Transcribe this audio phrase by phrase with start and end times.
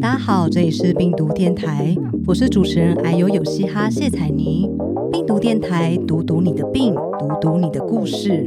[0.00, 1.94] 大家好，这里是病毒电台，
[2.26, 4.66] 我是主持人矮友有嘻哈谢彩妮。
[5.12, 8.42] 病毒电台，读读你的病，读读你的故事。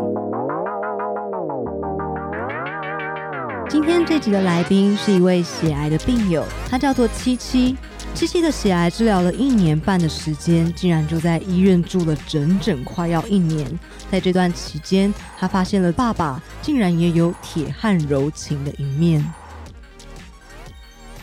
[3.69, 7.77] 今天这集的来宾是一位血癌的病友，他叫做七七。
[8.15, 13.67] 七七的血癌治疗了一年半的时间，竟然就在医院住了整整快要一年。
[14.09, 19.23] 在这段期间，他发现了爸爸竟然也有铁汉柔情的一面。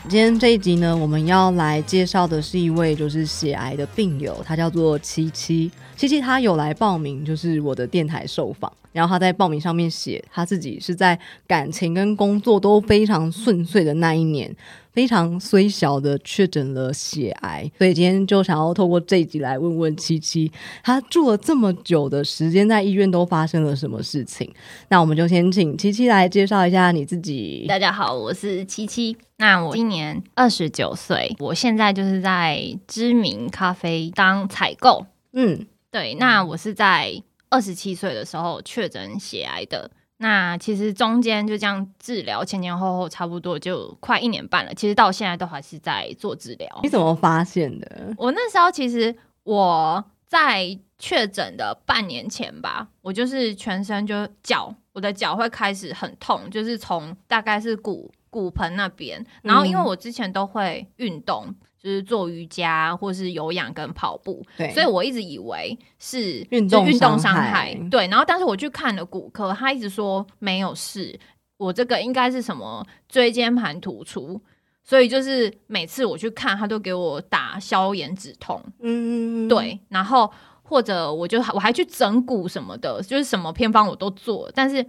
[0.08, 5.70] 今天这一集呢，我们要来介绍的是一位就是血癌的病友，他叫做七七。
[5.94, 8.72] 七七他有来报名，就是我的电台受访。
[8.92, 14.54] 然后他在报名上面写，他自己是在感情跟工作都非常顺遂的那一年，
[14.92, 17.70] 非常虽小的确诊了血癌。
[17.78, 20.50] 所以今天就想要透过这一集来问问七七，
[20.82, 24.52] 他住了这么久的时间在医院都发生了什么事情？
[24.88, 27.66] 那我们就先请七七来介绍一下你自己。
[27.68, 29.16] 大家好，我是七七。
[29.36, 35.06] 那我今年二十九岁，我现在就是在知名咖啡当采购。
[35.32, 36.14] 嗯，对。
[36.14, 37.22] 那我是在。
[37.50, 44.72] 二十七岁的时候确诊血癌的，那其实中间就这样治疗前前后后差不多就快一年半了。
[44.72, 46.80] 其实到现在都还是在做治疗。
[46.82, 48.14] 你怎么发现的？
[48.16, 61.52] 我那时候其实我在确诊的半年前吧，我就是全身就脚，我的脚会开始很痛，就是从大概是骨骨盆那边，然后因为我之前都会运动。
[61.82, 68.06] 就是做瑜伽或是有氧跟跑步，对，所以我一直以为是运动运动伤害，对。
[68.08, 71.18] 然后，但是我去看了骨科，他一直说没有事，
[71.56, 74.38] 我这个应该是什么椎间盘突出，
[74.84, 79.80] 所以就是每次我去看，他都给我打消炎止痛，嗯，对。
[79.88, 80.30] 然后
[80.62, 84.84] 或者我就我还去整骨什么的，就是什么偏方我都做，但是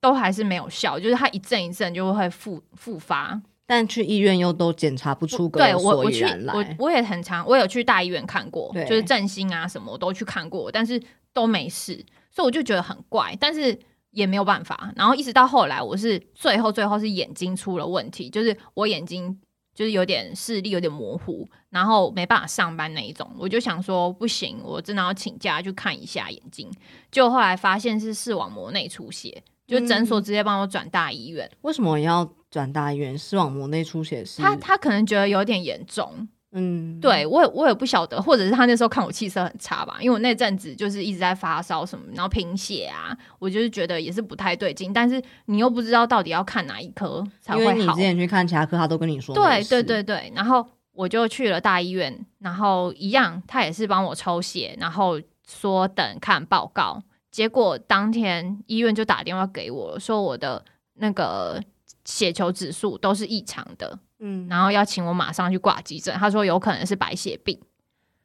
[0.00, 3.38] 都还是没有效，就是它一阵一阵就会复复发。
[3.66, 6.52] 但去医院又都检查不出个所以然来。
[6.52, 11.00] 我我也很常，我有去大医院看过，就是振兴啊什么我都去看过，但是
[11.32, 13.78] 都没事，所以我就觉得很怪，但是
[14.10, 14.92] 也没有办法。
[14.96, 19.40] 然后一直到后来，我是最后最后是眼睛出了问题，就是我眼睛
[19.74, 23.30] 就是有点视力有点模糊，然后没办法上班那一种。
[23.38, 26.70] 我就想说不行，我真的要请假去看一下眼睛。
[27.10, 31.50] 就后来发现是视网膜内出血，就诊所直接帮我转大医院。
[31.62, 32.30] 为什么要？
[32.52, 47.72] 转大医院，视网膜内出血是他，他可能觉得有点严重，嗯，对我也我也不晓得，或者是他那时候看我气色很差吧，因为我那阵子就是一直在发烧什么，然后贫血啊，我就是觉得也是不太对劲，但是你又不知道到底要看哪一科才会好。
[47.72, 55.18] 你之前去看其他科，他都跟你说对对对对，然后我就去了大医院，然后一样，他也是帮我抽血，然后
[55.48, 60.62] 说等看报告，结果当天医院就打电话给我说我的
[60.96, 61.58] 那个。
[62.04, 66.14] 血球指数都是异常的，嗯，然后要请我马上去挂急诊。
[66.16, 67.58] 他说有可能是白血病。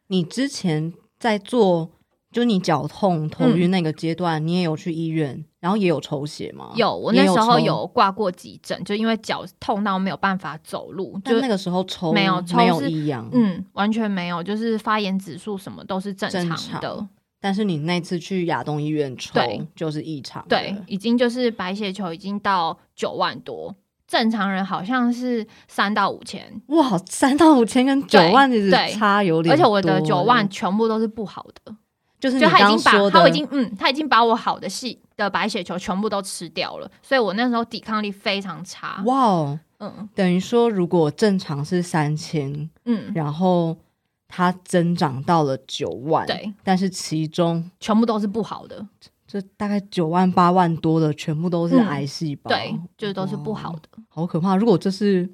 [0.07, 1.91] 你之前在做，
[2.31, 6.71] 就你脚痛、头晕那个阶段，你也有去医院，然后也有抽血吗？
[6.75, 11.19] 有，我那时候有挂过急诊，就因为脚痛到没有办法走路。
[11.25, 17.07] 就那个时候抽没有，没有异样，嗯，完全没有，就是发炎指数什么都是正常的。
[17.47, 19.39] 但是你那次去亚东医院抽，
[19.73, 23.73] 就是异常，对，已经就是白血球已经到九万多，
[24.05, 26.61] 正常人好像是三到五千。
[26.67, 31.73] 哇，三到五千跟九万其实差有点，而且我的九万全部都是不好的，
[32.19, 39.01] 就是就他已经把他已经嗯，他已经把我好的细的白血球全部都吃掉了，所以我那时候抵抗力非常差。
[39.05, 43.77] 哇哦，嗯，等于说如果正常是三千，嗯，然后。
[44.27, 48.85] 它增长到了九万，对，但是其中全部都是不好的，
[49.25, 54.55] 这大概九万八万多的全部都是癌细胞，对，就是都是不好的，好可怕！
[54.55, 55.29] 如果这是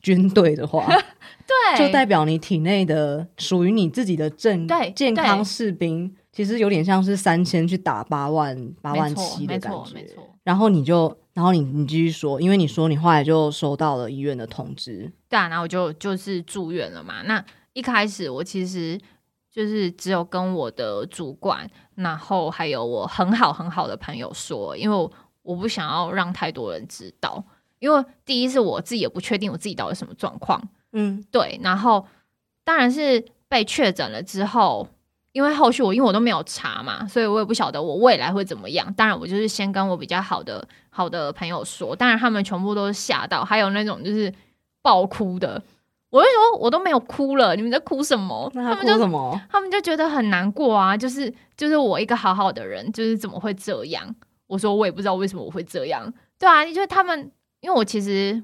[0.00, 0.86] 军队的话，
[1.46, 10.28] 对，就代表你体内的属于你自己的正健康士兵，其实有点像是三千去打八万八万七的感觉，没错。
[10.42, 17.44] 然后你就，然后你你继续说，因为你说你后来就收到了医院的通知，对啊，然后我就就是住院了嘛，那。
[17.74, 18.98] 一开始我其实
[19.52, 25.10] 就是只有跟我的主管，然后还有我很好很好的朋友说，因为
[25.42, 27.44] 我不想要让太多人知道，
[27.78, 30.60] 因为第一是我自己也不确定我自己到底什么状况，
[30.92, 32.06] 嗯，对，然后
[32.64, 34.88] 当然是被确诊了之后，
[35.32, 38.92] 因为后续我因为我都没有查嘛，所以我也不晓得我未来会怎么样。
[38.94, 44.32] 当然我就是先跟我比较好的好的朋友说，当然他们全部都是吓到，还有那种就是
[44.80, 45.62] 爆哭的。
[46.14, 48.48] 我就说，我都没有哭了，你们在哭什么？
[48.54, 49.40] 他们就什么？
[49.50, 50.96] 他们就觉得很难过啊！
[50.96, 54.14] 就是就是我一个好好的人，就是怎么会这样？
[54.46, 56.14] 我说我也不知道为什么我会这样。
[56.38, 57.32] 对啊，就是他们，
[57.62, 58.40] 因为我其实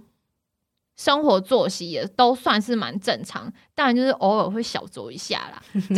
[1.00, 5.62] 生活作息也都算是蛮正常，当然就是偶尔会小酌一下啦。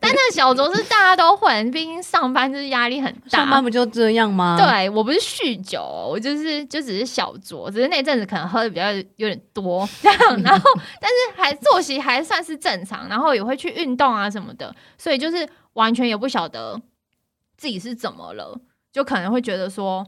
[0.00, 3.38] 但那小酌是大家都会，毕竟上班就是压力很大。
[3.38, 4.58] 上班不就这样吗？
[4.58, 5.80] 对我不是酗酒，
[6.10, 10.70] 我就是就只是小酌，只是那阵子可能喝的比较有点多 这样，然后
[11.00, 16.82] 但是还作息还算是正常，然后也会去运动啊什么的，所以就是完全也不晓得
[17.56, 18.58] 自己是怎么了，
[18.92, 20.04] 就可能会觉得说。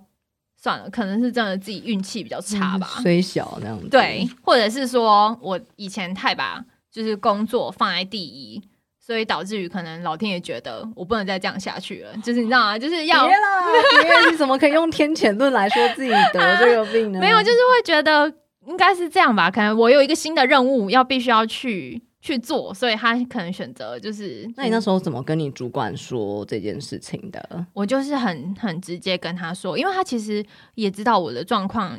[0.63, 3.89] 算了，可能是真的自己运气比较差吧，虽小那样子。
[3.89, 8.63] 对，或者是说我以前太把就是工作放在第一，
[9.05, 12.17] 所以导致于可能老天爷觉得我不能再这样下去了。
[12.19, 12.79] 就是你知道吗？
[12.79, 17.19] 就是要别了，别你怎么可以用天谴论来说自己得 这个病呢？
[17.19, 18.33] 没有，就是会觉得
[18.69, 19.51] 应该是这样吧。
[19.51, 22.01] 可能我有一个新的任务要必须要去。
[22.23, 24.49] 去做，所以他可能选择就是。
[24.57, 27.67] 那你那时候怎么跟你主管说这件事情的？
[27.75, 30.43] 我就是很很直接跟他说，因为他其实
[30.77, 31.99] 也知道我的状况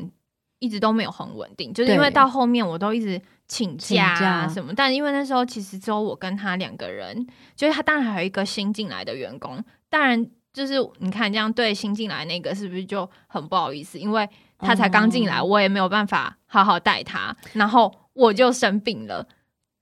[0.59, 4.73] 一直都没有很稳定，就是因为到后面我都一直请假什么。
[4.73, 13.99] 但因为那时候其实只有我跟他两个人，就是他当然还有一个新进来的员工，当然就是你看这样对新进来那个是不是就很不好意思？
[13.99, 19.27] 因为他才刚进来，我也没有办法好好带他，然后我就生病了。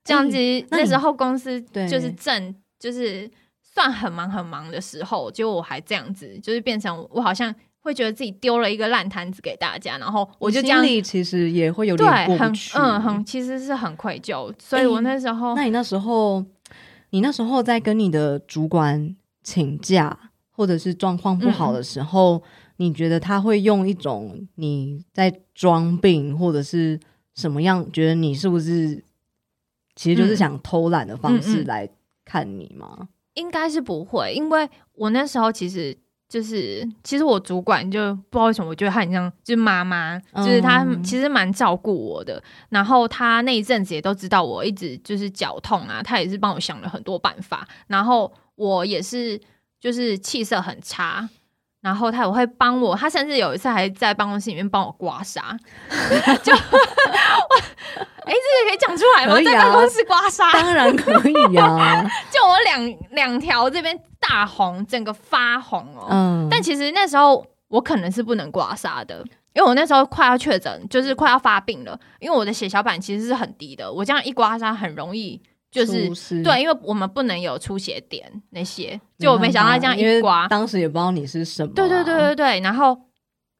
[0.03, 0.37] 这样子，
[0.71, 3.29] 那时候公司就是正就是
[3.61, 16.43] 算很忙很忙的时候，结果我还这样子，就是变成我好像会觉得自己丢了一个烂摊子给大家，然后我就这样，其实也会有点对，很嗯很，其实是很愧疚，所以我那时候，那你那时候，
[17.11, 22.41] 你那时候在跟你的主管请假，或者是状况不好的时候，
[22.77, 26.99] 你觉得他会用一种你在装病，或者是
[27.35, 27.89] 什么样？
[27.91, 29.03] 觉得你是不是？
[29.95, 31.89] 其实就是想偷懒的方式来
[32.25, 33.09] 看你吗？
[33.35, 35.97] 应该是不会，因为我那时候其实
[36.27, 42.41] 就是，其实我主管就不知道为什么，我觉得他很像就是妈妈，就是他其实蛮照顾我的。
[42.69, 47.67] 然后他那一阵子也都知道我一直就是脚痛啊，他也是帮我想了很多办法。
[47.87, 49.39] 然后我也是
[49.79, 51.29] 就是气色很差。
[51.81, 55.41] 然后他也会帮我，他甚至有一次还在办公室里面帮我刮痧，
[56.43, 56.59] 就我
[58.23, 59.35] 哎，这个可以讲出来吗？
[59.43, 62.03] 在办公室刮痧，当然可以啊！
[62.31, 66.07] 就我两两条这边大红，整个发红哦。
[66.11, 66.47] 嗯。
[66.49, 69.23] 但其实那时候我可能是不能刮痧的，
[69.53, 71.99] 因为我那时候快要确诊，就是快要发病了。
[72.19, 75.41] 因为我的血小板其实是很低的，我这样一刮痧很容易。
[75.71, 81.73] 就是对，因为我们不能有出血点那些，就我没想到这样一刮，当时也不知道你是什么。
[81.73, 82.99] 对对对对对，然后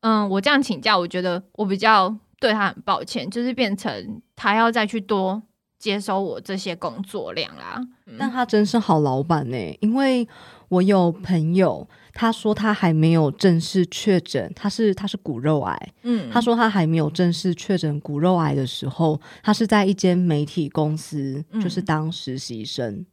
[0.01, 5.41] 嗯，我这样请假，我觉得我比较对他很抱歉，就是变成他要再去多
[5.79, 7.81] 接收我这些工作量啦。
[8.19, 10.27] 但他真是好老板呢，因为
[10.71, 11.87] 我有朋友。
[12.13, 15.93] 他说他还没有正式确诊，他是他是骨肉癌。
[16.03, 23.05] 嗯，他说他还没有正式确诊骨肉癌的时候，他是在一间媒体公司，就是当实习生。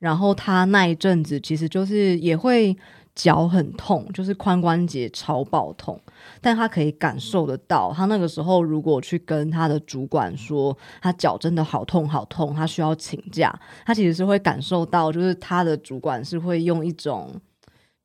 [0.00, 2.76] 然后他那一阵子其实就是也会
[3.14, 6.00] 脚很痛，就是髋关节超爆痛。
[6.40, 13.52] 但他可以感受得到，他那个时候如果去跟他的主管说他脚真的好痛好痛，他需要请假，
[13.84, 17.30] 他其实是会感受到，就是他的主管是会用一种。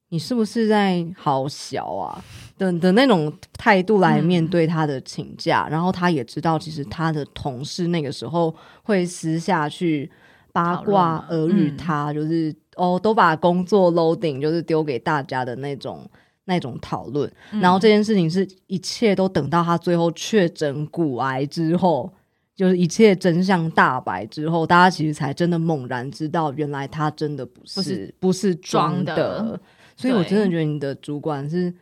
[0.10, 2.24] 你是不是在好小啊？
[2.60, 10.10] 的的那种态度来面对他的请假，然后他也知道，其实他的同事那个时候会私下去
[10.54, 16.08] 八卦耳语他，就是哦，都把工作 loading 就是丢给大家的那种
[16.46, 17.32] 那种讨论。
[17.62, 22.12] 然后这件事情是一切都等到他最后确诊骨癌之后，
[22.56, 29.60] 就是一切真相大白之后，大家其实才真的猛然知道，原来他真的不是不是装的。
[29.98, 31.74] 所以，我真的觉得你的主管是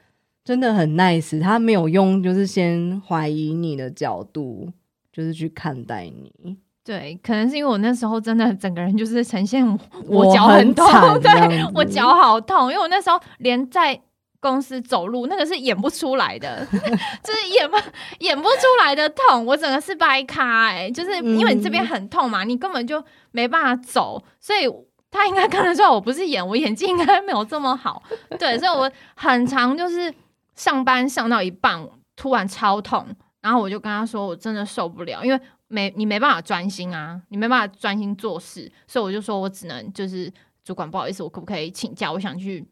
[0.43, 4.69] 真的很 nice，他没有用就是先怀疑你的角度，
[5.11, 6.57] 就是去看待你。
[6.83, 9.65] 对，可能是因为我那时候真的整个人就是呈现
[10.05, 10.85] 我脚很痛，
[11.21, 11.31] 对
[11.73, 13.99] 我脚好痛，因为我那时候连在
[14.43, 16.67] 公司走路那个是演不出来的，
[17.23, 17.77] 就是演不
[18.19, 24.69] 演不出来的痛，我整个是掰咖哎，就是因为你这边很痛嘛，你根本就没办法走，所以。
[25.15, 28.01] 他应该看得出来我不是演，我演技应该没有这么好，
[28.39, 30.11] 对，所以我很常就是
[30.55, 33.05] 上班上到一半突然超痛，
[33.39, 40.33] 然后我就跟他说我真的受不了，因为没你没办法专心啊，你没办法专心做事，所以我就说我只能就是
[40.63, 42.11] 主管不好意思，我可不可以请假？
[42.11, 42.67] 我想去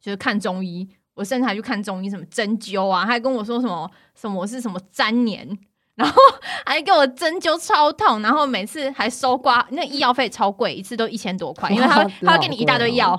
[0.00, 5.58] 就是看中医，我甚至还去看中医，什么针灸啊，还跟我说什么什么是什么粘连。
[5.94, 6.20] 然后
[6.64, 13.14] 还给我针灸超痛，然后每次还收刮，那医药费超贵，一次都一千多块，因为他他给你一大堆药，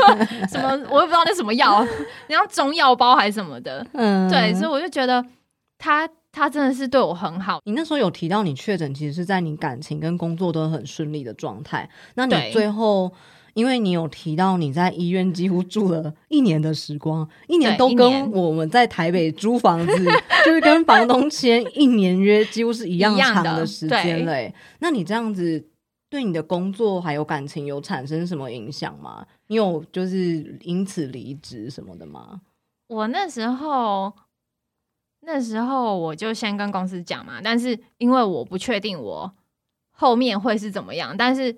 [0.50, 1.82] 什么我也不知道那什么药，
[2.26, 5.24] 然后中药包还是什么的，嗯，对，所以我就觉得
[5.78, 6.08] 他。
[6.30, 7.58] 他真的是对我很好。
[7.64, 11.88] 你那时候有提到你确诊，其实是在你感情跟工作都很顺利的状态。
[12.14, 13.10] 那你最后，
[13.54, 20.04] 因为你有提到你在医院几乎住了一年的时光，一年都跟我们在台北租房子，
[20.44, 24.54] 就是跟房东签一年约，几乎是一样长的时间对嘞。
[24.80, 25.68] 那你这样子
[26.08, 29.26] 对你的工作还有感情有产生什么影响吗？
[29.48, 32.40] 你有就是因此离职什么的吗？
[32.88, 34.12] 我那时候，
[35.20, 39.34] 那时候我就先跟公司讲嘛，但是因为我不确定我
[39.90, 41.56] 后面会是怎么样，但是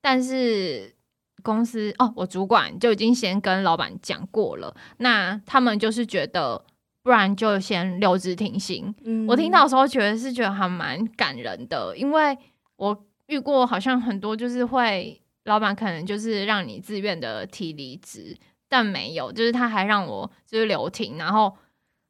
[0.00, 0.94] 但是
[1.42, 6.64] 公司哦，我主管就已经先跟老板讲过了，那他们就是觉得，
[7.02, 8.94] 不然就先留职停薪。
[9.04, 12.36] 嗯我听到的时候觉得是觉得还蛮感人的，因为
[12.76, 18.36] 我遇过好像很多就是会老板可能就是让你自愿的提离职，
[18.68, 21.56] 但没有，就是他还让我就是留停，然后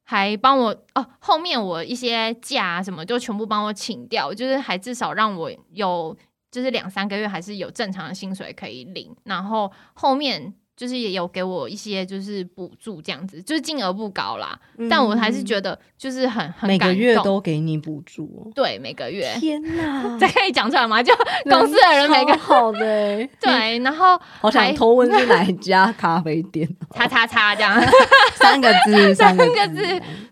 [0.05, 6.17] 还帮我哦后面我一些假啊什么就全部帮我请掉，就是还至少让我有
[6.51, 10.55] 就是两三个月还是有正常的薪水可以领，然后后面。
[10.79, 14.57] 就是也有给我一些就是补助这样子，就是金额不高啦，
[14.89, 18.47] 但我还是觉得就是很很嗯每个月都给你补助哦。
[18.55, 21.03] 对每个月，天 哪，这可以讲出来吗？
[21.03, 21.13] 就
[21.51, 26.95] 公司的人每个超好的欸， 对，然后好想还偷问是哪一家咖啡店哦？
[26.95, 27.75] 叉叉叉这样，
[28.37, 29.83] 三个字，三个个字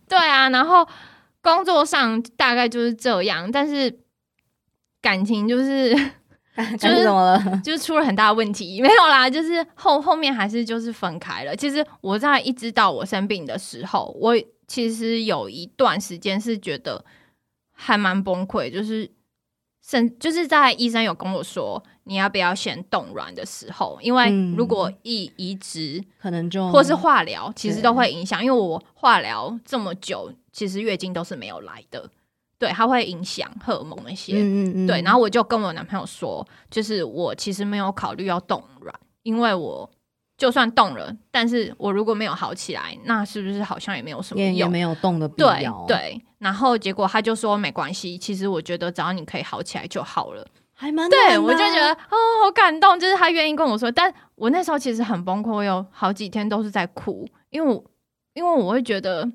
[0.09, 0.87] 对啊，然后
[1.43, 3.93] 工作上大概就是这样，但是
[5.07, 5.95] 感情就是
[6.81, 7.39] 就是怎么了？
[7.63, 11.55] 就是出了很大的问题，没有啦，就是后后面还是就是分开了。
[11.55, 14.35] 其实我在一直到我生病的时候，我
[14.67, 17.05] 其实有一段时间是觉得
[17.73, 19.09] 还蛮崩溃，就是
[19.87, 32.11] 甚就是在医生有跟我说你要不要先冻卵的时候，因为嗯如果一移植可能就或是化疗，其实都会影响，因为我化疗这么久，其实月经都是没有来的，
[32.59, 34.35] 对，它会影响荷尔蒙那些。
[34.35, 39.89] 嗯嗯嗯，对，然后我就跟我男朋友说，就是我其实没有考虑要冻卵，因为我
[40.39, 44.53] 就算冻了，但是我如果没有好起来，那是不是好像也没有什么用？
[44.53, 50.47] 也也没有动的必要，，对，然后结果他就说没关系，其实我觉得只要你可以好起来就好了。
[50.79, 57.83] 还蛮对，我就觉得啊哦，好感动，就是他愿意跟我说，但我那时候其实很崩溃，我有好几天都是在哭，因为我
[58.35, 59.27] 因为我会觉得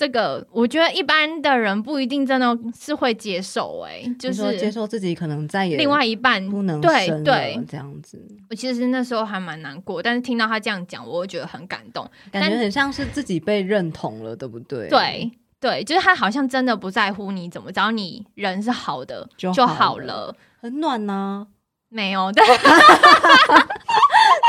[0.00, 12.10] 这个，我觉得一般的人不一定真的是会接受、欸，哎，就是接受自己可能再也另外一半不能对生对这样子，我其实那时候还蛮难过，但是听到他这样讲，我会觉得很感动。
[12.32, 14.88] 但感觉很像是自己被认同了，对不对？
[14.88, 15.30] 对
[15.60, 20.36] 对，就是他好像真的不在乎你怎么，只要你人是好的就就好了好了。
[20.62, 21.46] 很暖呐。
[21.92, 22.54] 没有，但怎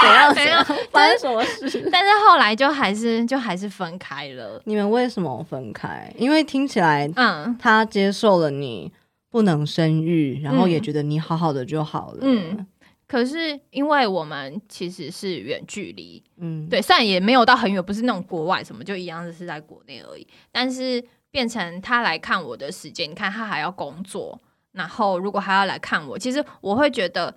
[0.13, 0.33] 样？
[0.35, 1.87] 没有怎样发生什么事？
[1.91, 4.61] 但是后来就还是就还是分开了。
[4.65, 6.13] 你们为什么分开？
[6.17, 8.91] 因为听起来嗯他接受了你
[9.29, 12.19] 不能生育，然后也嗯觉得你好好的就好了。
[12.21, 12.65] 嗯
[13.07, 20.25] 可是因为我们其实是远距离，嗯，对，虽然也没有到很远，不是那种国外什么，就一样的是在国内而已。
[20.49, 24.39] 但是变成他来看我的时间，你看他还要工作，
[24.71, 27.35] 然后如果还要来看我，其实我会觉得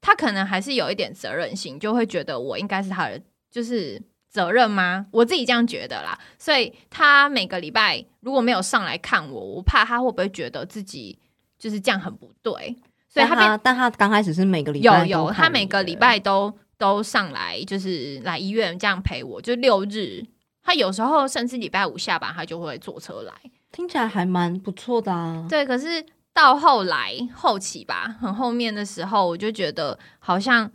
[0.00, 5.06] 他可能还是有一点责任心，就会觉得我应该是他的就是责任吗？
[5.10, 6.18] 我自己这样觉得啦。
[6.38, 11.18] 所以他每个礼拜如果没有上来看我，我怕他会不会觉得自己
[11.58, 12.76] 就是这样很不对，
[13.08, 20.24] 所以他但他刚开始是每个礼拜有有，他每个礼拜都都上来，就是来医院这样陪我，就六日。
[20.62, 23.32] 他有时候甚至礼拜五下班，他就会坐车来。
[23.72, 25.46] 听起来还蛮不错的啊。
[25.48, 30.70] 对，可是到后来后期吧，很后面的时候，我就觉得好像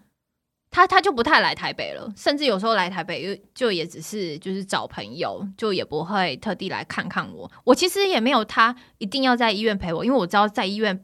[0.69, 7.49] 他他就不太来台北了，甚至有时候来台北就就也只是就是找朋友，就也不会特地来看看我。
[7.63, 11.03] 我其实也没有他一定要在医院陪我，因为我知道在医院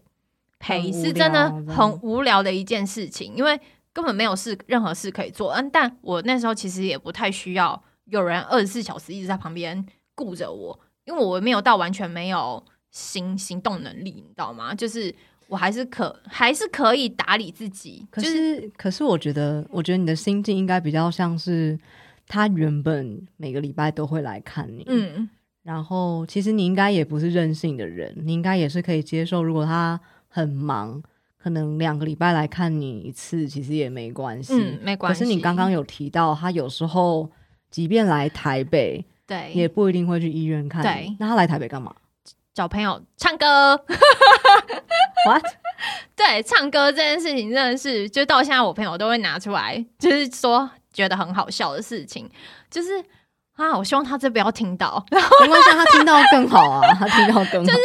[0.59, 3.59] 陪是真的很无聊的一件事情，因为
[3.93, 5.51] 根本没有事任何事可以做。
[5.53, 14.75] 嗯，但我那时候其实也不太需要有人二十四小时一直在旁边顾着我，因为我没有到完全没有行行动能力，你知道吗？
[14.75, 15.13] 就是
[15.47, 21.77] 我还是可还是可以打理自己，可就是是可是我觉得，我觉得你的心境应该比较像是
[22.27, 25.29] 他原本每个礼拜都会来看你，嗯
[25.63, 30.99] 然后其实你应该也不是任性的人，你应该也是可以接受，如果他很忙，
[31.37, 34.53] 可能两个礼拜来看你一次，其实也没关系。
[34.55, 35.19] 嗯，没关系。
[35.19, 37.29] 可是你刚刚有提到，他有时候
[37.69, 40.81] 即便来台北，对也不一定会去医院看。
[40.81, 41.95] 对那他来台北干嘛
[42.61, 43.75] 找朋友唱歌
[45.25, 45.43] ，？What？
[46.15, 52.29] 对，唱歌这件事情真的是，就到现在我朋友都会拿出来，就是说觉得很好笑的事情，
[52.69, 53.03] 就是
[53.55, 55.03] 啊，我希望他这不要听到。
[55.09, 57.71] 没关系，他听到更好啊， 他听到更好。
[57.71, 57.79] 就是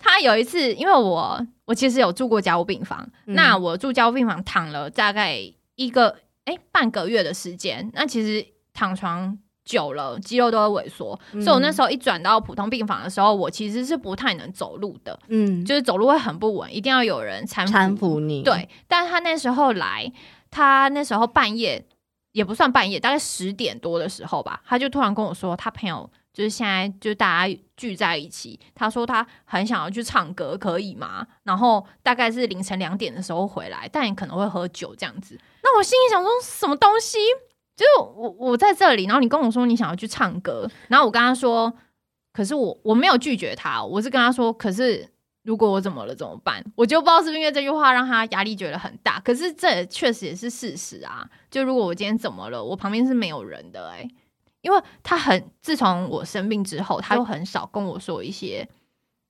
[0.00, 5.38] 他有一次，因为我我其实有住过家务病房，那我住家务病房躺了大概
[5.74, 6.16] 一个
[6.46, 18.42] 哎半个月的时间，那其实躺床久了，肌肉都会萎缩，所以我那时候一转到普通病房的时候，我其实是不太能走路的，嗯，就是走路会很不稳，一定要有人搀搀扶你。
[18.42, 20.12] 对，但他那时候来，
[20.50, 21.84] 他那时候半夜
[22.32, 26.10] 也不算半夜，大概十点多的时候吧，他就突然跟我说，他朋友。
[26.34, 28.58] 就是现在，就大家聚在一起。
[28.74, 31.24] 他说他很想要去唱歌，可以吗？
[31.44, 35.38] 然后大概是凌晨两点的时候回来，但也可能会喝酒这样子。
[35.62, 37.18] 那我心里想说，什么东西？
[37.76, 41.72] 就是我我在这里，然后你跟我说你想要去唱歌，然后我跟他说，
[42.32, 45.08] 可是我我没有拒绝他，我是跟他说，可是
[45.42, 46.64] 如果我怎么了怎么办？
[46.76, 49.20] 我就不知道是不是因为这句话让他压力觉得很大。
[49.20, 51.28] 可是这确实也是事实啊。
[51.50, 54.08] 就如果我今天怎么了，我旁边是没有人的，哎。
[54.62, 58.66] 因为他很自从我生病之后，他就很少跟我说一些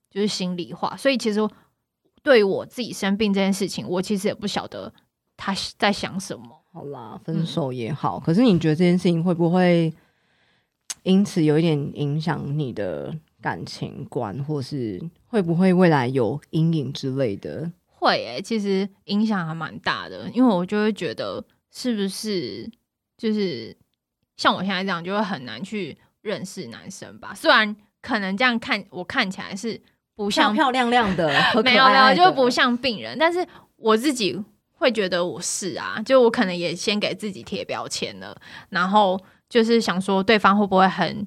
[0.09, 1.41] 就是心里话，所以其实
[2.23, 4.93] 对于我自己生病这件事情，我其实也不晓得
[5.37, 6.64] 他在想什么。
[6.75, 9.95] 好啦，分手也好，可是你觉得这件事情会不会
[11.05, 17.71] 因此有一点影响你的感情观，或是会不会未来有阴影之类的？
[17.87, 22.69] 会诶，其实影响还蛮大的，因为我就会觉得是不是
[23.17, 23.77] 就是。
[24.37, 27.33] 像我现在这样，就会很难去认识男生吧。
[27.37, 29.81] 虽然可能这样看，我看起来是
[30.17, 31.29] 不像漂亮亮的，
[31.63, 33.17] 没有没有，就不像病人。
[33.17, 34.37] 但是我自己
[34.75, 38.37] 会觉得我是啊，就我可能也先给自己贴标签了。
[38.71, 41.27] 然后就是想说，对方会不会很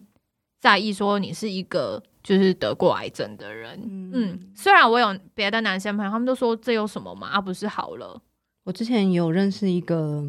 [0.59, 3.79] 在意说你是一个就是得过癌症的人？
[4.13, 7.27] 嗯，虽然我有别的男生朋友，他们都说这有什么嘛？
[7.27, 8.21] 啊，不是好了。
[8.63, 10.25] 我之前有认识一个。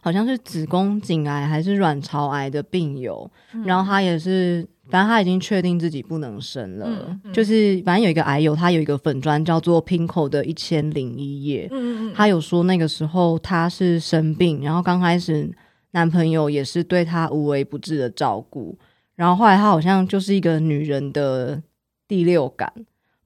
[0.00, 3.30] 好像是子宫颈癌还是卵巢癌的病友，
[3.66, 7.20] 然后他也是，反正他已经确定自己不能生了。
[7.32, 11.68] 就是反正有一个癌友，他有一个粉砖叫做 Pinko 的一千零一夜。
[11.70, 15.50] 嗯嗯他有说那个时候他是生病，然后刚开始
[15.90, 18.78] 男朋友也是对他无微不至的照顾，
[19.14, 21.62] 然后后来他好像就是一个女人的
[22.06, 22.72] 第六感，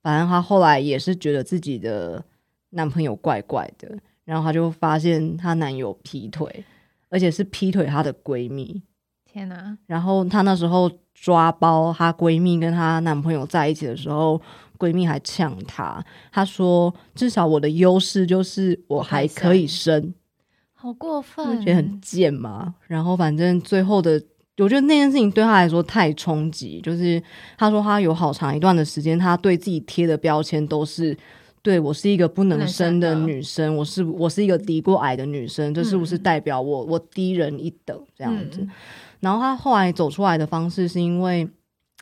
[0.02, 2.24] 反正她后来也是觉得自己的
[2.70, 3.96] 男朋友怪怪的。
[4.24, 6.64] 然后她就发现她男友劈腿，
[7.08, 8.82] 而且是劈腿她的闺蜜。
[9.24, 9.76] 天哪！
[9.86, 10.90] 然后她那时候
[11.22, 14.42] 抓包她闺蜜跟她男朋友在一起的时候，
[14.76, 16.04] 闺蜜还呛她。
[16.32, 20.12] 她说：“至少我的优势就是我还可以生。”
[20.74, 22.74] 好过分，觉得很贱嘛。
[22.88, 24.20] 然后反正最后的，
[24.58, 26.80] 我觉得那件事情对她来说太冲击。
[26.80, 27.22] 就是
[27.56, 31.16] 她说她有好长一段的时间，她对自己贴的标签都是。
[31.64, 38.66] 对我是一个不能生的女生，我是我是一个低过矮的女生，这是不是代表我我低人一等这样子？
[39.22, 41.48] 然后他后来走出来的方式是因为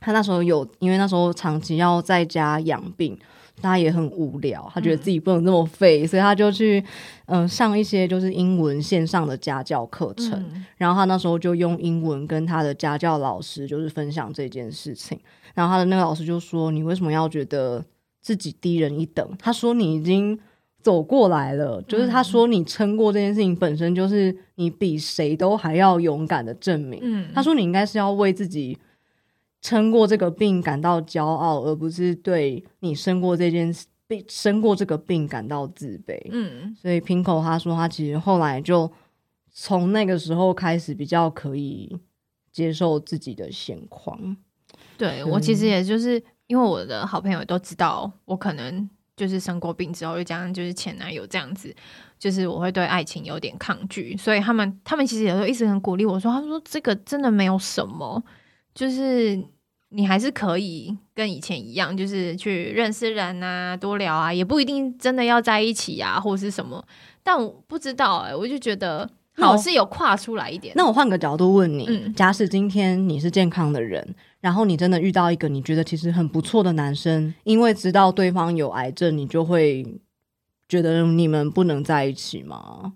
[0.00, 3.16] 他那时候有，因为那时候长期要在家养病，
[3.62, 6.85] 他也很无聊，他觉得自己不能那么废，所以他就去
[7.26, 10.64] 嗯上一些就是英文线上的家教课程。
[10.76, 15.16] 然后他那时候就用英文跟他的家教老师就是分享这件事情，
[15.54, 17.85] 然后他的那个老师就说：“你为什么要觉得？”
[18.22, 19.26] 自己低人一等。
[19.38, 20.38] 他说：“你已经
[20.82, 28.78] 走过来了，就是他说你撑过这件事情本身就是你比谁都还要勇敢的证明。”嗯，他说：“你应该是要为自己
[29.60, 33.74] 撑过这个病感到骄傲，而不是对你生过这件
[34.06, 38.90] 病、生过这个病感到自卑。”嗯，所以平口他说他其实后来就
[39.52, 41.98] 从那个时候开始比较可以
[42.50, 44.36] 接受自己的现况。
[44.96, 46.22] 对我其实也就是。
[46.50, 48.90] 因为我的好朋友都知道，我可能
[49.20, 51.74] 就是生过病之后，又加上就是前男友这样子，
[52.18, 58.22] 就是我会对爱情有点抗拒，所以他们他们其实有时候一直很鼓励我说，他们说这个真的没有什么，
[58.74, 59.38] 就是
[59.90, 66.83] 你还是可以跟以前一样，就是去认识人啊，多聊啊，也不一定真的要在一起啊，或是什么。
[67.22, 69.06] 但我不知道哎，我就觉得
[69.37, 70.72] 好是有跨出来一点。
[70.74, 74.14] 那我换个角度问你，假使今天你是健康的人。
[74.40, 80.00] 然后你真的遇到一个你觉得其实很不错的男生，因为知道对方有癌症，你就会
[80.68, 82.94] 觉得你们不能在一起吗？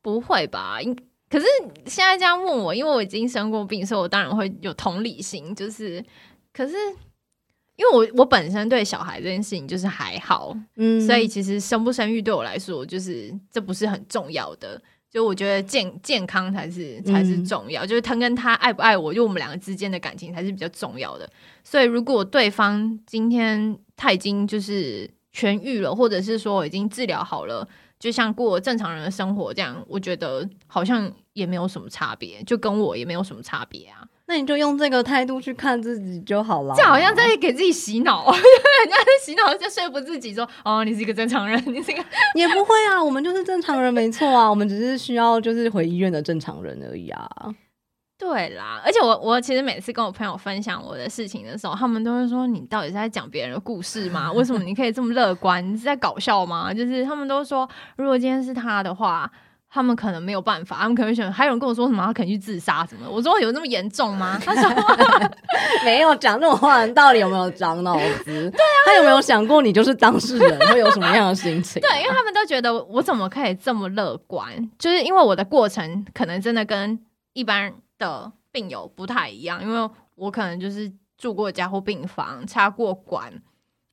[0.00, 0.78] 不会吧？
[1.28, 1.46] 可是
[1.86, 5.54] 现在这样问我，因为我已经生过病，所以我当然会有同理心。
[5.54, 6.04] 就是，
[6.52, 6.74] 可是
[7.76, 14.80] 因为我我本身对小孩这件事情就是还好，嗯，所以其实生不生育对我来说，就是这不是很重要的。
[15.10, 21.28] 就我觉得健健康才是才是重要，就是他跟他爱不爱我，就我们两个之间的感情才是比较重要的。
[21.64, 27.68] 所以如果对方今天他已经就是痊愈了，或者是说已经治疗好了，
[27.98, 34.06] 就像过正常人的生活这样，我觉得好像也没有什么差别，就跟我也没有什么差别啊。
[34.30, 36.72] 那你就用这个态度去看自己就好了。
[36.76, 42.04] 这好像在给自己洗脑， 人家在洗脑，就说服自己说：“哦，你是一个正常人， 你是一个
[42.36, 47.28] 也不会啊，我们就是正常人，没错啊，我们只是需要就是回医院的正常人而已啊。”
[48.16, 54.30] 对啦，而且我我其实每次跟我朋友分享我的事情的时候，他们都会说：“你到底是在讲别人的故事吗？
[54.30, 55.66] 为什么你可以这么乐观？
[55.68, 59.28] 你是在搞笑吗？”就是他们都说，如果今天是他的话，
[59.72, 61.30] 他们可能没有办法，他们可能选。
[61.32, 63.10] 还有人跟我说什么，他可能去自杀什么的。
[63.10, 64.38] 我说有那么严重吗？
[64.44, 64.68] 他说
[65.84, 68.24] 没有讲这种话，到底有没有长脑子？
[68.50, 71.80] 对啊，他有没有想过你就是当事人会有什么样的心情？
[71.88, 74.70] 对，因为他们都觉得我怎么可以这么乐观？
[74.78, 76.98] 就是因为我的过程可能真的跟
[77.32, 78.32] 一般的。
[78.52, 83.32] 病友不太一样，因为我可能就是住过加护病房、插过管，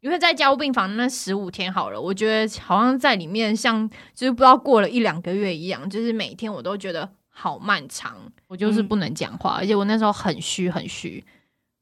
[0.08, 8.16] 因为在加护病房那十五天好了，我觉得好像在里面像就是不知道过了一两个月一样，就是每天我都觉得好漫长，
[8.48, 11.22] 我就是不能讲话，而且我那时候很虚很虚。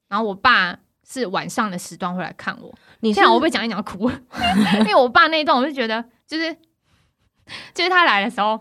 [0.07, 0.75] 然后我爸
[1.07, 4.09] 是晚上的时段会来看我，你现在我被讲一讲哭，
[4.81, 6.51] 因为我爸那一段我就觉得就是
[7.75, 8.59] 就是他来的时候，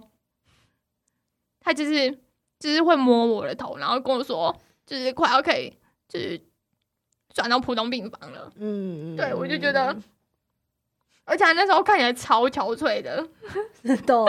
[1.60, 2.22] 他就是。
[2.60, 5.76] 就是会摸我的头，然后跟我说，就是快要可以，
[6.08, 6.40] 就是
[7.34, 8.50] 转到普通病房了。
[8.58, 9.94] 嗯，对我就觉得，
[11.26, 13.26] 而且他那时候看起来超憔悴的。
[14.06, 14.26] 懂？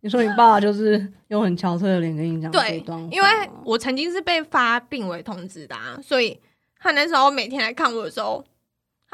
[0.00, 3.28] 你说你爸爸就是用很憔悴的脸跟你讲对，因为
[3.64, 6.38] 我曾经是被发病危通知的，所以
[6.78, 8.44] 他那时候每天来看我的时候。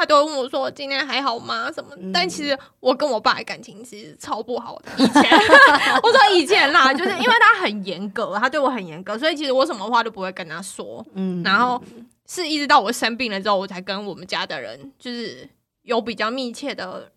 [0.00, 1.68] 他都问我说：“今天还好吗？
[1.72, 4.92] 什么？”但其实我跟我爸的感情其实超不好的。
[4.96, 5.22] 以前
[6.04, 11.04] 我说以前啦，就是因为他很严格，他对我很严格，所以其实我什么话都不会跟他说。
[11.14, 11.82] 嗯，然后
[12.28, 15.48] 是一直到我生病了之后，我才跟我们家的人就是
[15.82, 17.10] 有比较密切的。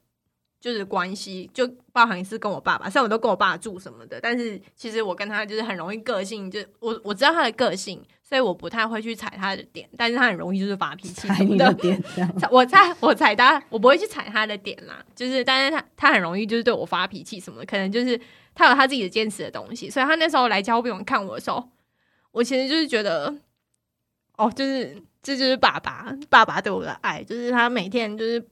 [0.63, 11.99] 就是关系，就包含是跟我爸爸，虽然我都跟我爸住什么的，但是其实我跟他就是很容易个性，就我我知道他的个性，所以我不太会去踩他的点，但是他很容易就是发脾气的点，
[12.51, 18.21] 我踩我踩他，我不会去踩他的点啦，就是但是他他很容易就是对我发脾气什么的，可能就是
[18.53, 21.67] 他有他自己的坚持的东西，所以他那时候来教病房看我的时候，
[22.29, 23.33] 我其实就是觉得，
[24.41, 28.43] 哦，就是这就是爸爸爸爸对我的爱，就是他每天就是。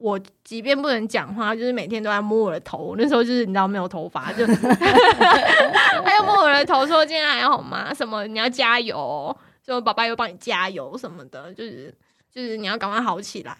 [0.00, 2.94] 我即便不能讲话，就是每天都在摸我的头。
[2.96, 7.92] 那时候就是你知道没有头发， 就他又摸我的头，说今天还好吗？
[7.92, 11.92] 什么你要加油，说爸爸又帮你加油什么的，就是
[12.30, 13.58] 就是你要赶快好起来。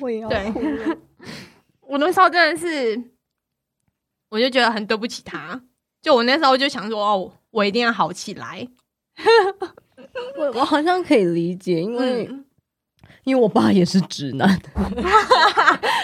[0.00, 0.52] 我也要对，
[1.82, 3.00] 我那时候真的是，
[4.30, 5.62] 我就觉得很对不起他。
[6.00, 8.66] 就我那时候就想说，哦，我一定要好起来。
[10.36, 12.28] 我我好像可以理解，因为。
[13.24, 14.48] 因为我爸也是直男，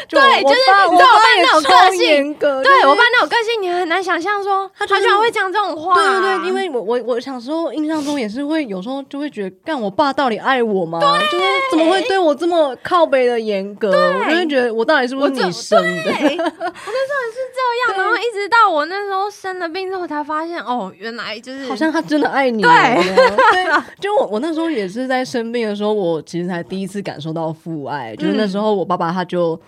[0.08, 1.04] 对，就是你知道我爸
[1.42, 5.94] 那种个性，对我爸那种个性，你很难想象说他居然会讲这种话。
[5.94, 11.00] 对对对，因为我我我小时候印象中也是会有时候就会觉得，干我爸到底爱我吗？
[11.32, 13.90] 就是怎么会对我这么靠背的严格？
[13.90, 16.12] 我就会觉得我到底是不是你生的？
[16.14, 22.62] 我那时候也是这样，然后一直到我那时候生了病之后，才发现哦，原来就是好像他真的爱你。
[22.62, 23.66] 对对，
[24.00, 27.02] 就我我那时候也是在生病的时候，我其实才第一次。
[27.08, 29.58] 感受到父爱，就是那时候我爸爸他就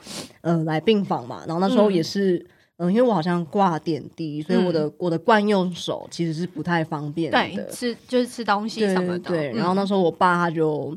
[0.43, 2.45] 呃来病房嘛，然后那时候也是
[2.77, 9.31] 嗯，因为我好像挂点滴，所以我的我的惯用手其实是不太方便的，吃就是吃东西什么的。
[9.31, 10.97] 对，然后那时候我爸他就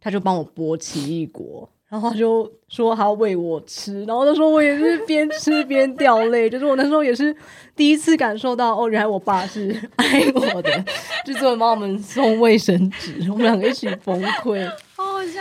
[0.00, 1.68] 他就帮我剥奇异果。
[1.92, 7.36] 然后他就说他喂我吃，然后那时候我也是边吃边掉泪，就是我那时候也是
[7.76, 10.84] 第一次感受到哦，原来我爸是爱我的，
[11.22, 14.66] 就专门帮我们送卫生纸，我们两个一起崩溃，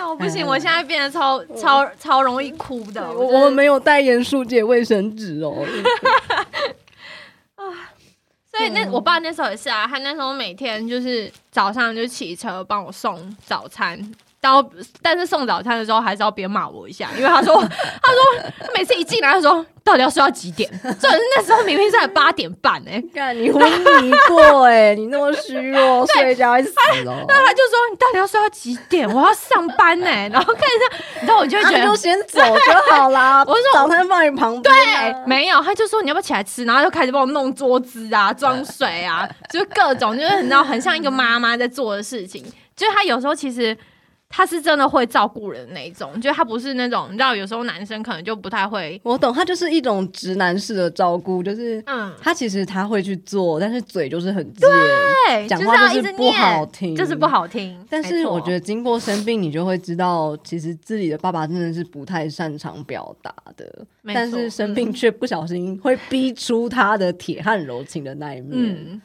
[0.01, 5.65] 好好笑，不行，我现在变得超超超容易哭的，我我们没有代言舒解卫生纸哦，
[7.55, 7.63] 啊，
[8.49, 14.11] 所以那我爸那时候也是啊，他那时候每天就是早上就骑车帮我送早餐。
[14.41, 14.67] 然后，
[15.04, 20.67] 但是送早餐的时候还是要别骂我一下，因为他说， 他说每次一进来，他说到底要睡到几点？
[20.99, 23.62] 这那时候明明是八点半哎，看你昏
[24.01, 26.71] 迷过哎，你那么虚弱，睡觉会死
[27.06, 27.23] 了。
[27.30, 29.08] 那他就说你到底要睡到几点？
[29.08, 30.06] 我要上班呢。
[30.06, 33.43] 然后看一下，你知道我就觉得就先走就好啦。
[33.47, 36.65] 我说早餐放你旁边，对，没有，他就说你要不要起来吃？
[36.65, 42.43] 然后就开始帮我弄桌子啊，装水啊，就各种就是你知道很像一个妈妈在做的事情。
[42.75, 43.77] 就是他有时候其实。
[44.31, 48.99] 他是真的会照顾人那一种，就他不是那种，你知道，有时候男生可能就不太会。
[49.03, 57.77] 我懂，他就是一种直男式的照顾，就是，嗯，他其实他会去做，但是嘴就是很对，讲话就是不好听，就是不好听。
[57.89, 69.01] 但是我觉得经过生病，你就会知道，其实自己的爸爸真的是不太擅长表达的，但是生病却不小心会逼出他的铁汉柔情的那一面。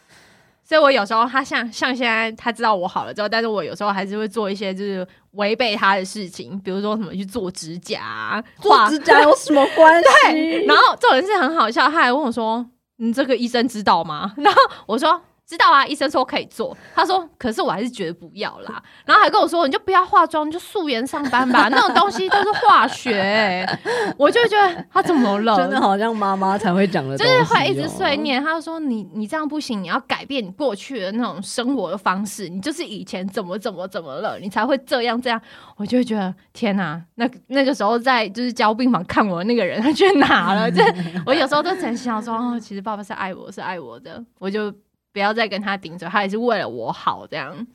[0.69, 10.65] 所以我有时候他像像现在他知道我好了之后，但是我有时候还是会做一些就是违背他的事情，比如说什么去做指甲、啊、做指甲有什么关系？
[10.67, 12.67] 然后这种事很好笑，他还问我说
[12.99, 23.79] ：“你这个医生知道吗？”然后我说：“知道啊，医生说可以做。”他说：“可是我还是觉得不要啦。”然后还跟我说：“你就不要化妆，你就素颜上班吧， 那种东西都是化学、欸。”
[24.19, 25.57] 我就觉得他怎么了？
[25.57, 35.41] 真的好像妈妈才会讲的就是会一直碎念，他就说你你这样不行，你要改变你过去的那种生活的方式，你就是以前怎么怎么怎么了，你才会这样这样。
[35.77, 40.71] 我就会觉得天哪、那那个时候在就是交病房看我的那个人他去哪了？
[40.71, 40.83] 这
[41.27, 44.73] 我有时候都很想说，哦，其实爸爸是爱我，是爱我的，我就
[45.17, 47.67] 不要再跟他顶嘴，他也是为了我好这样。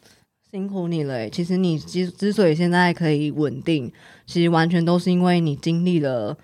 [0.51, 1.29] 辛苦你了欸。
[1.31, 3.91] 其实你之之所以现在可以稳定，
[4.27, 6.37] 其实完全都是因为你经历了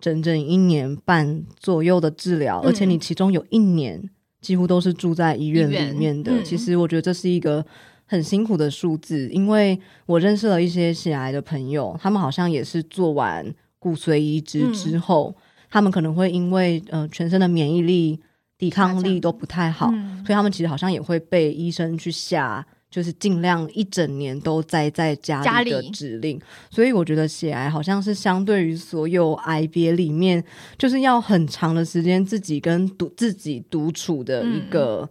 [0.00, 4.02] 整整一年半左右的治疗，嗯而且你其中有一年
[4.40, 6.32] 几乎都是住在医院里面的。
[6.32, 7.64] 嗯其实我觉得这是一个
[8.06, 15.32] 很辛苦的数字，因为我认识了一些血癌的朋友，他们好像也是做完骨髓移植嗯之后，
[15.70, 18.18] 他们可能会因为呃全身的免疫力、
[18.60, 26.38] 抵抗力都不太好，嗯所以他们其实好像也会被医生去下，就是尽量一整年都待在家家里的指令。
[26.70, 30.44] 所以我觉得血癌好像是相对于所有癌别里面，
[30.76, 35.08] 就是要很长的时间自己跟独自己独处的一个、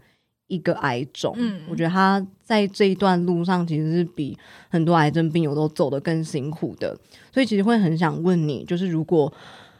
[0.47, 1.33] 一个癌种。
[1.35, 4.37] 嗯我觉得他在这一段路上其实是比
[4.69, 6.95] 很多癌症病友都走得更辛苦的。
[7.33, 9.33] 所以其实会很想问你，就是如果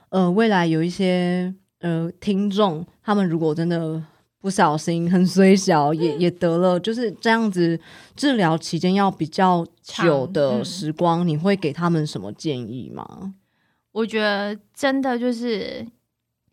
[0.10, 4.02] 呃未来有一些呃听众，他们如果真的
[4.39, 7.80] 不小心很虽小，也也得了就是这样子
[8.15, 13.34] 治疗期间要比较久的嗯时光，你会给他们什么建议吗？
[13.92, 15.86] 我觉得真的就是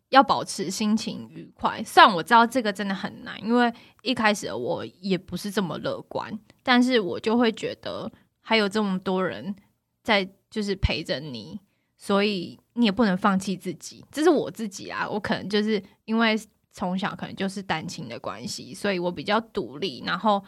[0.09, 1.81] 要保持心情愉快。
[1.83, 8.11] 虽然我知道这个真的很难，因为一开始我也不是这么乐观，但是我就会觉得
[8.41, 9.55] 还有这么多人
[10.03, 11.59] 在就是陪着你，
[11.95, 14.05] 所以你也不能放弃自己。
[14.09, 16.39] 这是我自己啊，我可能就是因为
[16.71, 20.41] 从小可能就是单亲的关系，所以我比较独立，然后。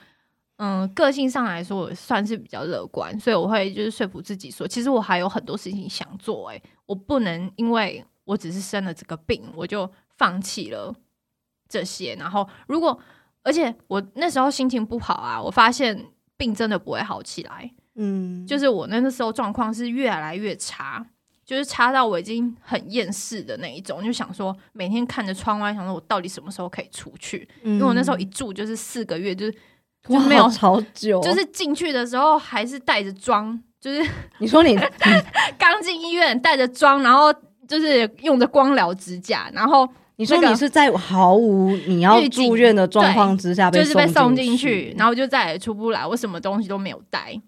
[0.61, 10.93] 嗯，个性上来说，我算是比较乐观，所以我会就是说服自己说，其实我还有很多事情想做、欸，我不能因为我只是生了这个病，我就放弃了
[11.69, 12.13] 这些。
[12.15, 12.99] 然后，如果
[13.41, 21.07] 而且我那时候心情不好啊，我发现病真的不会好起来，嗯，就是我那个时候状况是越来越差，
[21.49, 27.49] 就是差到我已经很厌世的那一种，就想说每天看着窗外，想说我到底什么时候可以出去？
[27.63, 29.51] 因因为我那时候一住就是四个月，就是
[30.07, 34.07] 就哇没有好久，就是进去的时候还是带着妆，就是
[34.37, 34.77] 你说你
[35.57, 37.33] 刚进医院带着妆，然后
[37.67, 47.41] 就是用着光疗指甲，然后你说你是在毫无你要住院的状况之下就是被送进进去，然后就再也出不来，我什么东西都没有带。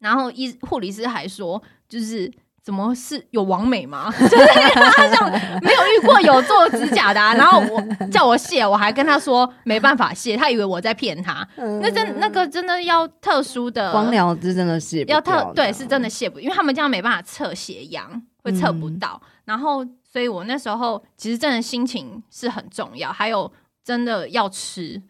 [0.00, 2.30] 然后医护理师还说，就是
[2.62, 4.08] 怎么是有王美吗？
[4.16, 5.28] 就是他像
[5.62, 11.46] 没有遇过有做指甲的、啊， 然后我叫我卸，我还跟他说没办法卸，他以为我在骗他。
[11.56, 19.20] 那真那个真的要特殊的光疗是真的是要特对是真的卸不，因为他们这样没办法测血氧，会测不到。
[19.44, 23.52] 然后，所以我那时候其实真的心情是很重要，还有
[23.84, 25.02] 真的要吃，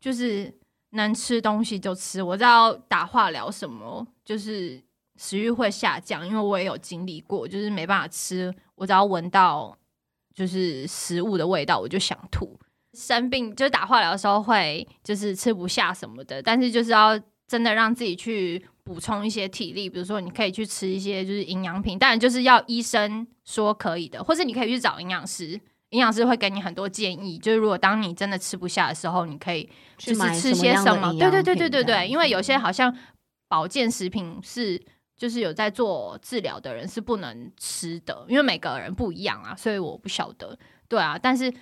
[0.00, 0.52] 就是
[0.90, 2.20] 能吃东西就吃。
[2.20, 4.82] 我知道打化疗什么，就是
[5.18, 9.76] 食欲会下降，因为我也有经历过，就是没办法吃，我只要闻到
[10.32, 12.58] 就是食物的味道，我就想吐。
[12.94, 27.38] 生病就是打化疗的时候会就是吃不下什么的，但是就是要真的让自己去补充一些体力，比如说你可以去吃一些就是营养品，当然就是要医生说可以的，或者你可以去找营养师，营养师会给你很多建议。
[27.38, 31.12] 就是如果当你真的吃不下的时候，你可以就是吃些什么？
[31.18, 32.94] 对对对对对对，因为有些好像
[33.48, 34.82] 保健食品是
[35.18, 40.56] 就是有在做治疗的人是不能吃的，因为每个人不一样啊，所以我不晓得。
[40.88, 41.52] 对啊，但是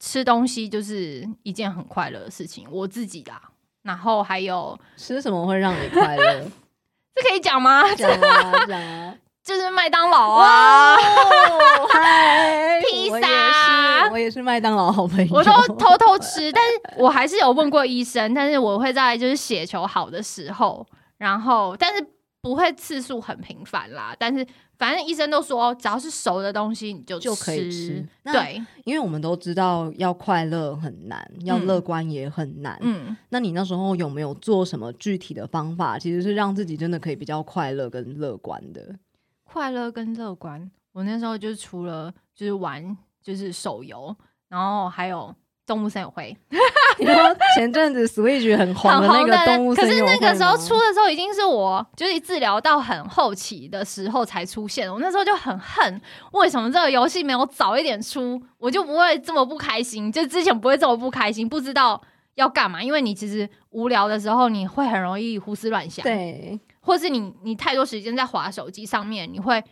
[0.00, 3.40] 吃东西就是一件很快乐的事情，我自己啦。
[3.82, 6.40] 然后还有吃什么会让你快乐？
[7.14, 7.82] 这可以讲吗？
[7.94, 9.14] 讲啊讲啊！
[9.44, 10.96] 就是麦当劳啊，
[12.80, 20.86] 披萨我也是麦当劳好朋友，我都偷偷吃，但是我还是有问过医生，但是我会在就是血球好的时候，
[21.18, 22.06] 然后但是
[22.42, 24.14] 不会次数很频繁啦。
[24.18, 32.76] 但是反正医生都说，只要是熟的东西你就就可以吃对，因为我们都知道要快乐很难，要乐观也很难。
[32.82, 38.98] 嗯，那你那时候有没有做什么具体的方法，其实是让自己真的可以比较快乐跟乐观的？
[39.44, 44.14] 快乐跟乐观，我那时候就是除了就是玩就是手游，
[44.48, 45.32] 然后还有
[45.72, 46.36] 动物森友会，
[47.00, 47.14] 你说
[47.56, 54.92] 前阵子 Switch 很红的那个很红的动物森友会可是那个时候出的时候，已经是我就是治疗到很后期的时候才出现。
[54.92, 55.98] 我那时候就很恨，
[56.32, 60.12] 为什么这个游戏没有早一点出，我就不会这么不开心。
[60.12, 61.98] 就之前不会这么不开心，不知道
[62.34, 69.64] 要干嘛，因为你其实无聊的时候，你会很容易胡思乱想，对，或是你你太多时间在滑手机上面，你会。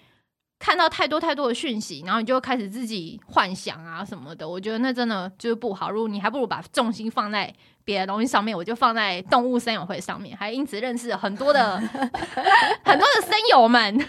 [0.60, 5.90] 看到太多太多的讯息，然后你就开始自己幻想啊什么的，我觉得那真的就是不好。
[5.90, 14.06] 如果你还不如把重心放在别的东西上面，我就放在动物森友会上面，还因此认识了很多的很多的森友们。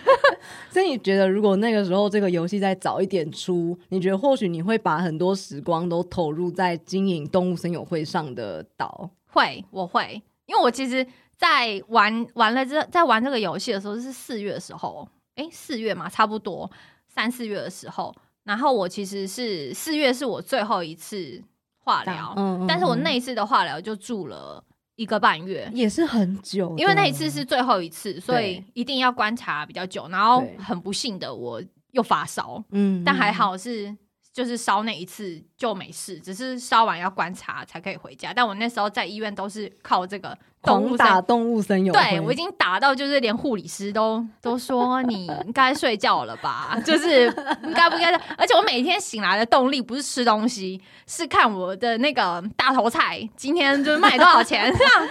[0.70, 9.10] 所以你觉得如果那个时候这个游戏再早一点出，你觉得或许你会把很多时光都投入在经营动物森友会上的岛？
[9.28, 15.08] 会，我会，因为我其实，在玩完了之在玩这个游戏的时候是四月的时候，
[15.42, 16.70] 诶，四月嘛，差不多
[17.08, 21.42] 三四月的时候，然后我其实是四月是我最后一次
[21.80, 24.64] 化疗，嗯，嗯但是我嗯那一次的化疗就住了
[24.96, 25.70] 一个半月。
[25.74, 30.08] 也是很久，因为那一次是最后一次，所以一定要观察比较久。
[30.10, 33.96] 然后很不幸的，我又发烧，嗯，但还嗯好是
[34.34, 38.32] 就是烧那一次就没事，只是烧完要观察才可以回家。
[38.34, 41.22] 但我那时候在医院都是靠这个动物狂打。
[41.22, 47.26] 动物森友会，对，我已经打到，就是连护理师都都说你应该睡觉了吧，就是
[47.64, 48.16] 应该不应该？
[48.38, 55.10] 而且我每天醒来的动力不是吃东西，是看我的那个大头菜今天就是卖多少钱， 这样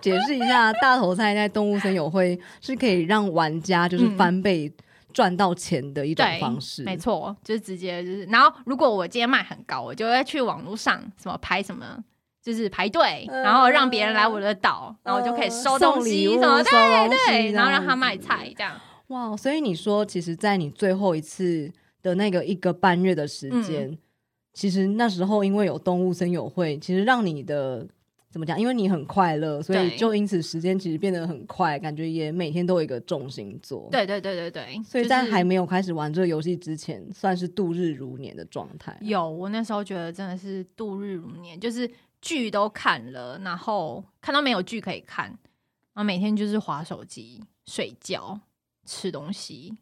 [0.00, 4.72] 解释一下，大头菜在动物森友会是可以让玩家就是嗯翻倍
[5.18, 11.84] 赚到钱的一种，方式，没错，就是直接就是，然后如果我今天卖很高，我就会去网络上什么排什么。
[12.40, 18.80] 就是排队，嗯然后让别人来我的岛，然后我就可以收东西物什么的，收东西对，然后让他卖菜这样。
[19.08, 23.98] 哇，所以你说，其实，在你最后一次的那个一个半月的时间，嗯
[24.54, 27.86] 其实那时候因为有动物森友会，其实让你的
[28.30, 28.60] 怎么讲？
[28.60, 38.96] 因为你很快乐，所以就因此时间其实变得很快，感觉也每天都有一个重心做。，对对对对对，所以在还没有开始玩这个游戏之前，算是度日如年的状态。
[39.00, 45.38] 有，我那时候觉得真的是度日如年，就是剧都看了，然后看到没有剧可以看，然
[45.94, 48.38] 后每天就是划手机、睡觉、
[48.84, 49.78] 吃东西，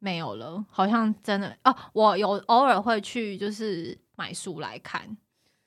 [0.00, 5.16] 没有了，好像真的哦，我有偶尔会去就是买书来看，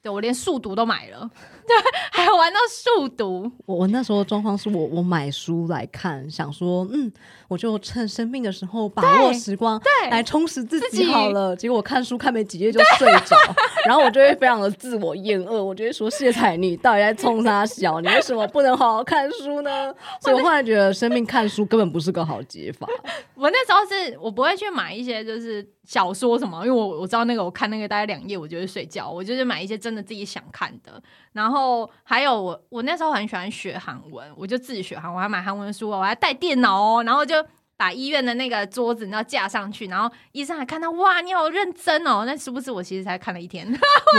[0.04, 1.32] 对我连速读都买了，
[1.66, 1.74] 对，
[2.12, 7.10] 还玩到速读，我我那时候的状况是我我买书来看，想说嗯，
[7.48, 11.56] 我就趁生病的时候把握时光，对来充实自自己己好了。
[11.56, 13.38] 结果我看书看没几页就睡着，
[13.86, 18.02] 然后我就会非常的自我厌恶，我就会说谢彩你到底在冲啥小？
[18.02, 19.96] 你为什么不能好好看书呢？
[20.20, 22.86] 所以我后来觉得生病看书根本不是个好解法。
[23.36, 31.02] 我那时候是我不会去买一些就是小说什么，因为我我知道那个我看那个大概两页我就会睡觉，我就是买一些真的自己想看的。
[31.32, 37.36] 然后还有我我那时候很喜欢学韩文，我就自己学韩文，我还买韩文书哦，我还带电脑哦，然后就。
[37.76, 42.24] 把医院的那个桌子，你知道架上去，然后医生还看到，哇，你好认真哦。
[42.24, 43.68] 那是不是我其实才看了一天。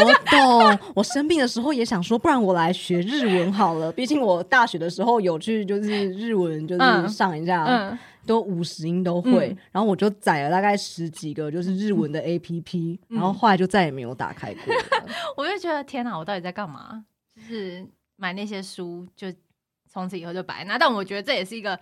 [0.04, 3.90] 我懂，我生病的时候也想说，不然我来学日文好了。
[3.92, 14.62] 毕竟我大学的时候有去就是日文就是嗯上一下，嗯，都五十音都会，嗯然后我就载了大概十几个就是日文的 A P P，、嗯然后后来就再也没有打开过。
[15.36, 17.04] 我就觉得天哪，我到底在干嘛？
[17.36, 19.32] 就是买那些书，就
[19.90, 20.78] 从此以后就白拿。
[20.78, 21.78] 但我觉得这也是一个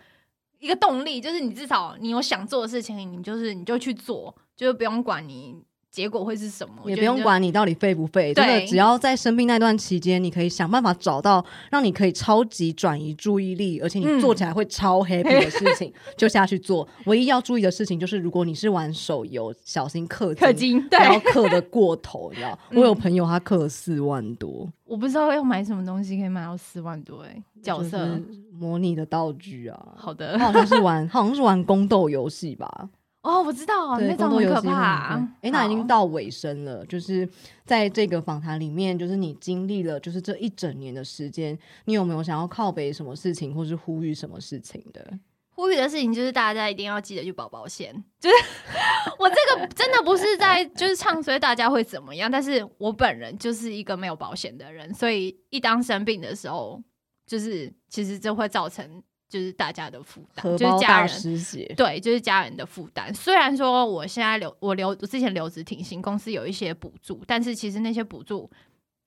[0.58, 7.22] 一个动力，就是你至少你有想做的事情，你就是你就去做，就是不用管你结果会是什么，也不用。
[7.22, 16.88] 管你到底废不废，真的只要在生病那段期间，你可以想办法找到让你可以超级转移注意力，而且你嗯做起来会超 happy 的事情， 就下去做。
[17.04, 20.82] 唯一要注意的事情就是，如果你是玩手游，小心氪氪金。
[20.88, 22.58] 不，要氪的过头，你知道？
[22.70, 28.18] 嗯 我有朋友他氪了四万多，我不知道要买什么东西可以买到四万多哎、角色。
[28.58, 29.88] 模拟的道具啊。
[29.96, 32.88] 好的他好像是玩，好像是玩宫斗游戏吧？
[33.22, 35.16] 哦，我知道对，那宫种很可怕。
[35.16, 36.84] 贵诶，那已经到尾声了。
[36.86, 37.28] 就是
[37.64, 45.18] 在这个访谈里面，就是你经历了，就是这一整年的时间，你有没有想要靠北什么事情，或是呼吁什么事情的？
[45.54, 47.92] 呼吁的事情就是大家一定要记得去保保险。
[48.18, 48.34] 就是
[49.20, 56.82] 我这个 真的不是在就是唱衰大家会怎么样，但是我本人就是一个没有保险的人，所以一当生病的时候，
[57.26, 59.00] 就是其实这会造成
[59.32, 61.74] 就是大家的负担，就是家人。
[61.74, 63.12] 对，就是家人的负担。
[63.14, 68.50] 虽然说我现在留我留我之前留职停薪，公司有一些补助，但是其实那些补助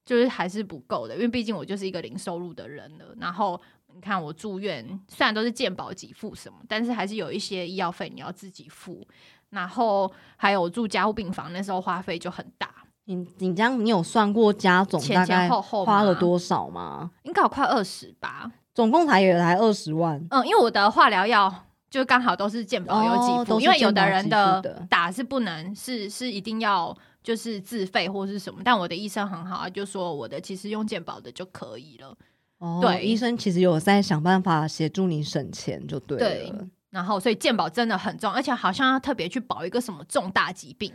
[0.04, 3.06] 就是还是不够的，因为毕竟我就是一个零收入的人了。
[3.20, 3.62] 然后
[3.94, 9.08] 你看我住院，虽然都是健保给付什么，但是还是有一些医药费你要自己付。
[9.52, 12.74] 然后还有住加护病房，那时候花费就很大。
[13.06, 17.12] 你你这样，你有算过家总前大概前后后花了多少吗？
[17.22, 18.52] 应该有快二十吧。
[18.76, 20.24] 总共才也才二十万。
[20.30, 21.52] 嗯，因为我的化疗药
[21.90, 32.16] 就刚好都是健保有给付，哦因为有的人的打是不能是是一定要就是自费或是什么，但我的医生很好，啊就说我的其实用健保的就可以了。
[32.60, 36.68] 哦，对医生其实有在想办法协助你省钱，就对对了。
[36.90, 40.94] 然后，所以健保真的很重，而且好像要特别去保一个什么重大疾病，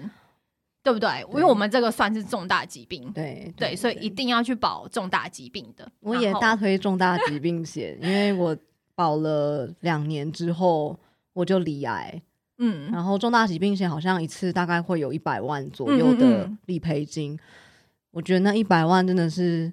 [0.82, 1.08] 对不对？
[1.32, 5.86] 因为我们这个算是重大疾病，对对，所以一定要去保重大疾病的。
[6.00, 8.56] 我也大推重大疾病险，因为我
[8.94, 10.98] 保了两年之后
[11.32, 12.22] 我就离癌，
[12.58, 16.58] 嗯，然后重大疾病险好像一次大概会有一百万左右的嗯。
[16.66, 17.38] 理赔金，
[18.10, 19.72] 我觉得那一百万真的是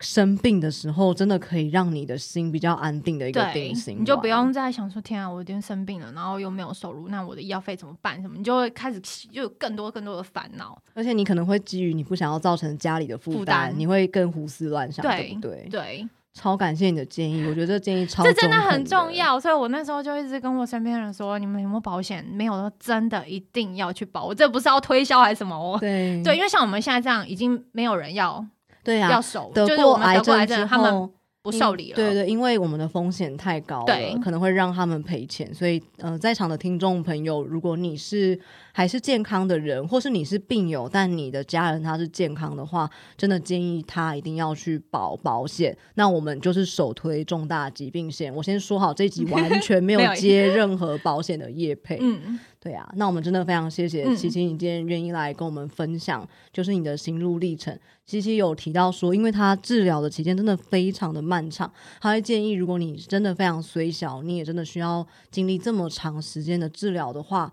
[0.00, 8.20] 生病的时候真的可以让你的心比较安定的一个对定心，你就不用再想说天啊，我今天生病了，然后又没有收入，那我的医药费怎么办？
[8.20, 10.78] 什么，你就会开始就有更多更多的烦恼。
[10.94, 15.68] 而且你可能会基于你不想要造成家里的负负担，你会更胡思乱想，对对不对？
[15.70, 19.10] 对，超感谢你的建议，我觉得这建议超这 真的很重。
[19.10, 22.22] 要，所以我那时候就一直跟我身边的人说，你们有没有保险？
[22.24, 24.26] 没有的，真的一定要去保。
[24.26, 25.78] 我这不是要推销还是什么哦。
[25.80, 28.44] 对对，因为像我们现在这样，已经没有人要
[28.86, 31.10] 对啊，要守，得过癌症之后
[31.42, 31.96] 不受理了。
[31.96, 35.52] 对对，因为我们的风险太高对了，可能会让他们赔钱。
[35.52, 38.38] 所以，呃，在场的听众朋友，如果你是
[38.76, 45.74] 还是健康的人，或是你是病友，但你的家人他是健康的话，真的建议他一定要去保保险。
[45.94, 48.30] 那我们就是首推重大疾病险。
[48.34, 51.96] 我先说好，这集完 全没没有有接任何保险的业配。
[52.02, 57.74] 嗯， 对啊，那我们真的非常谢谢嗯琪琪，你今天愿意来跟我们分享，就是你的心路历程。
[58.04, 67.50] 琪琪有提到说，因为他治疗的期间真的非常的漫长，他会建议，如果你真的非常虽小，你也真的需要经历这么长时间的治疗的话，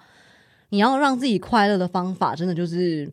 [0.73, 3.07] 你要让自己快乐的方法，真的就是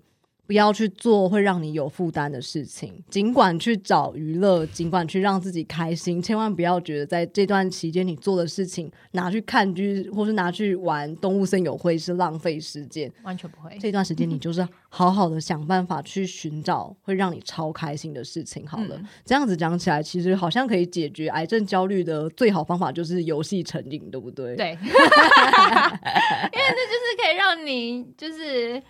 [0.51, 13.09] 不要去做会让你有负担的事情，尽管去找娱乐，尽管去让自己开心，千万不要觉得在这段期间你做的事情拿去看剧或是拿去玩动物森友会是浪费时间。
[13.23, 13.79] 完全不会。
[13.79, 18.67] 这段时间你就是好好的想办法去寻找会让你超开心的事情。
[18.67, 24.57] 好了，嗯这样子讲起来，其实好像可以解决癌症焦虑的最好方法就是游戏成瘾，对不对？
[24.57, 28.83] 对， 因为这就是可以让你就是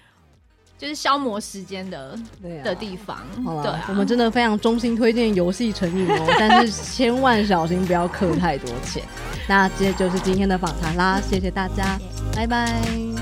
[0.80, 2.18] 就是消磨时间的
[2.64, 3.18] 的地方。
[3.44, 9.02] 好啦，对啊，我们真的非常衷心推荐游戏成瘾哦， 但是千万小心不要氪太多钱。
[9.46, 11.98] 那这就是今天的访谈啦，谢谢大家，
[12.34, 13.19] 拜拜。